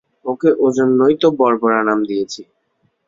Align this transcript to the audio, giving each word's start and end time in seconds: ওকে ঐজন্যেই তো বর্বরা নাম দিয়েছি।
ওকে 0.25 0.49
ঐজন্যেই 0.59 1.15
তো 1.21 1.27
বর্বরা 1.39 1.79
নাম 1.83 1.99
দিয়েছি। 2.03 2.41